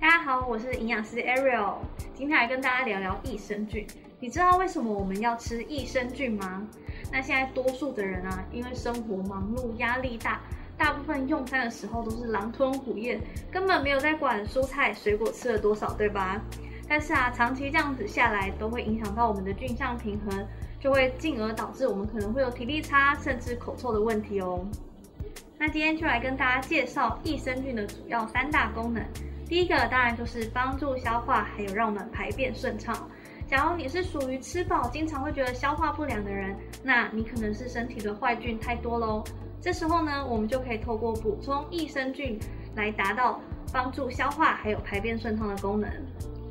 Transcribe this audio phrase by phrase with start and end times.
[0.00, 1.74] 大家好，我是营养师 Ariel，
[2.14, 3.86] 今天来跟大家聊聊益生菌。
[4.18, 6.66] 你知道为什么我们要吃益生菌吗？
[7.12, 10.40] 那现在多数的人啊，因为生活忙碌、压力大，
[10.78, 13.20] 大部分用餐的时候都是狼吞虎咽，
[13.52, 16.40] 根本没有在管蔬菜水果吃了多少，对吧？
[16.88, 20.48] 但是啊，长期这样子下来，都会影响到我们的菌相平衡，
[20.80, 24.66] 就会进而导致我们可能会有体力差，甚至口臭的问题哦。
[25.58, 29.04] 那今天就来跟大家介绍益生菌的主要三大功能。
[29.50, 33.10] 第一个当然就是帮助消化，还有让我们排便顺畅。
[33.48, 39.24] 假如你是属于吃饱经常会觉得消化不良的人，那你可能是身体的坏菌太多喽。
[39.60, 42.38] 这时候呢，我们就可以透过补充益生菌
[42.76, 43.40] 来达到
[43.72, 45.90] 帮助消化还有排便顺畅的功能。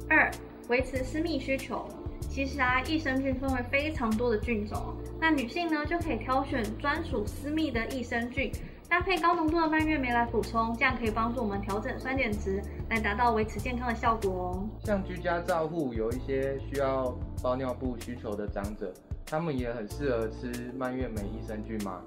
[0.10, 0.30] 二、
[0.68, 1.88] 维持私密需求。
[2.30, 8.52] 其实啊，益生菌分为非常多的菌种，那女性呢就可以挑选专属私密的益生菌。
[8.90, 14.68] 搭配高浓度的蔓越莓来补充，这样可以帮助我们调整酸碱值，来达到维持健康的效果哦。
[14.84, 18.92] 像居家照护有一些需要包尿布需求的长者，
[19.28, 22.02] 他们也很适合吃蔓越莓益生菌吗？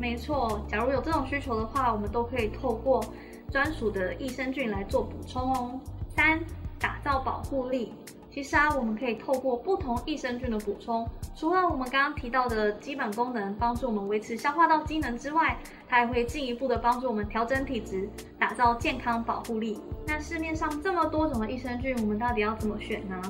[0.00, 3.04] 没错，假如有这种需求的话，我们都可以透过
[3.50, 5.78] 专属的益生菌来做补充哦。
[6.16, 6.40] 三，
[6.78, 7.92] 打造保护力。
[8.34, 18.08] 其实啊，我们可以透过不同益生菌的补充，除了我们刚刚提到的基本功能，帮助我们维持消化道机能之外，它还会进一步的帮助我们调整体质，
[18.38, 19.78] 打造健康保护力。
[20.06, 23.20] 那市面上这么多种的益生菌，我们到底要怎么选呢？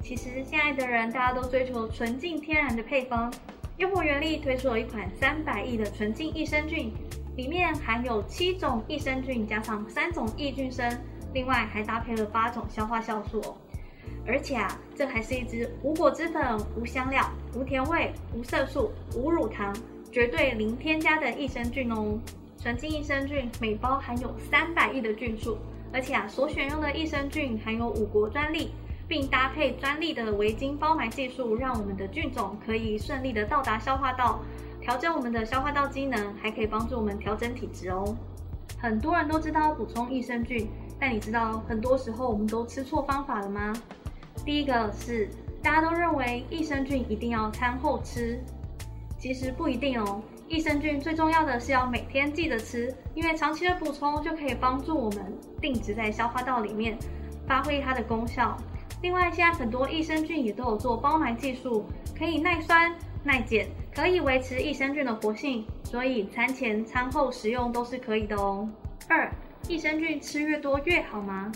[0.00, 3.32] 其实现在的人大家都追求纯净天然的配方，
[3.78, 6.92] 优活原力推出了一款三百亿的纯净益生菌，
[7.36, 10.88] 里面含有七种益生菌加上三种益菌生，
[11.34, 13.56] 另外还搭配了八种消化酵素哦。
[14.26, 16.42] 而且啊，这还是一支无果汁粉、
[16.76, 19.74] 无香料、无甜味、无色素、无乳糖，
[20.10, 22.18] 绝对零添加的益生菌哦。
[22.58, 25.58] 纯净益生菌每包含有三百亿的菌数，
[25.92, 28.70] 而且啊，所选用的益生菌含有五国专利，
[29.08, 34.40] 并搭配专利的维晶包埋技术，让我们的菌种可以顺利的到达消化道，
[34.80, 38.16] 调整我们的消化道机能，还可以帮助我们调整体质哦。
[38.78, 40.68] 很多人都知道补充益生菌，
[41.00, 43.72] 但你知道很多时候我们都吃错方法了吗？
[44.44, 45.28] 第一个是
[45.62, 48.40] 大家都认为益生菌一定要餐后吃，
[49.18, 50.20] 其实不一定哦。
[50.48, 56.98] 益生菌最重要的是要每天记得吃，因为长期的补充就可以帮助我们定植在消化道里面，
[57.46, 58.56] 发挥它的功效。
[59.00, 61.86] 另外，现在很多益生菌也都有做包埋技术，
[62.18, 62.92] 可以耐酸
[63.24, 68.68] 耐碱，可以维持益生菌的活性，所以餐前餐后食用都是可以的哦。
[69.08, 69.32] 二，
[69.68, 71.50] 益生菌吃越多越好吗？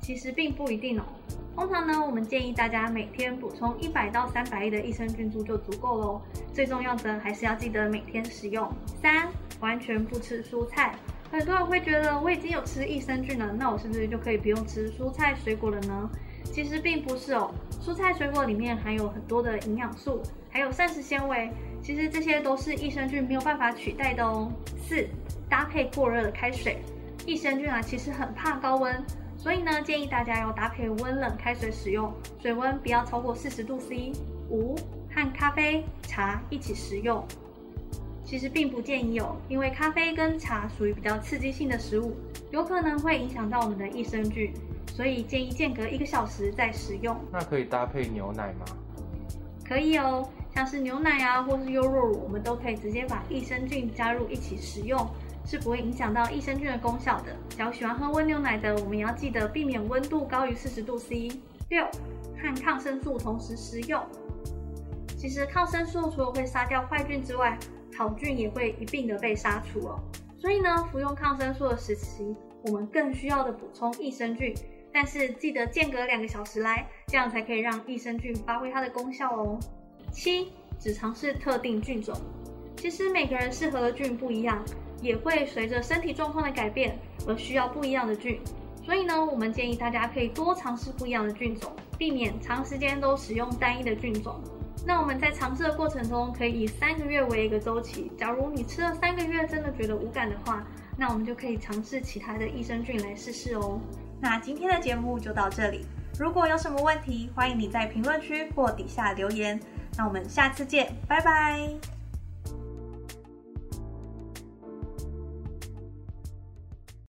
[0.00, 1.04] 其实并不一定哦。
[1.54, 6.20] 通常呢，我们建议大家每天补充一百到三百亿的益生菌株就足够喽。
[6.52, 8.70] 最重要的还是要记得每天食用。
[9.00, 9.28] 三，
[9.60, 10.94] 完全不吃蔬菜。
[11.30, 16.10] 很多人会觉得我已经有吃益生菌了，那我是不是就可以不用吃蔬菜水果了呢？
[16.44, 17.50] 其实并不是哦。
[17.80, 21.50] 蔬菜水果里面含有很多的营养素，还有膳食纤维，
[21.82, 24.50] 其实这些都是益生菌没有办法取代的哦。
[24.86, 25.06] 四，
[25.48, 26.78] 搭配过热的开水。
[27.24, 28.92] 益生菌啊，其实很怕高温。
[29.42, 34.12] 所以呢，建议大家要搭配温冷开水使用，水温不要超过四十度 C。
[34.50, 34.76] 五，
[35.12, 37.26] 和咖啡、茶一起食用，
[38.22, 42.14] 其实并不建议哦，因为咖啡跟茶属于比较刺激性的食物，
[42.52, 44.52] 有可能会影响到我们的益生菌，
[44.94, 47.18] 所以建议间隔一个小时再食用。
[47.32, 48.64] 那可以搭配牛奶吗？
[49.66, 55.04] 可以哦，像是牛奶啊，或是优酪乳，我们都可以直接把益生菌加入一起食用。
[55.44, 57.36] 是不会影响到益生菌的功效的。
[57.50, 61.30] 只要喜欢喝温牛奶的，我们也要记得避免温度高于四十度 C。
[61.70, 61.86] 六，
[62.36, 64.04] 和抗生素同时食用。
[65.16, 67.58] 其实抗生素除了会杀掉坏菌之外，
[67.96, 69.98] 好菌也会一并的被杀除哦。
[70.38, 74.52] 所以呢，服用抗生素的时期，我们更需要的补充益生菌，
[74.92, 79.58] 但是记得间隔两个小时来，这样才可以让益生菌发挥它的功效哦。
[80.10, 82.14] 七，只尝试特定菌种。
[82.76, 84.62] 其实每个人适合的菌不一样。
[85.02, 86.96] 也会随着身体状况的改变
[87.26, 88.40] 而需要不一样的菌，
[88.82, 94.40] 所以呢，我们建议大家可以多尝试不一样的菌种，避免长时间都使用单一的菌种。
[94.84, 98.10] 那我们在尝试的过程中，可以以三个月为一个周期。
[98.18, 100.66] 假如你吃了三个月真的觉得无感的话，
[100.96, 103.80] 那我们就可以尝试其他的益生菌来试试哦。
[104.20, 105.84] 那今天的节目就到这里，
[106.18, 109.60] 如果有什么问题，欢迎你在评论区或底下留言。
[109.96, 112.01] 那我们下次见，拜拜。